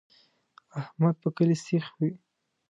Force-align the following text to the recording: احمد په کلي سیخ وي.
احمد 0.79 1.15
په 1.23 1.29
کلي 1.37 1.57
سیخ 1.65 1.85
وي. 1.99 2.11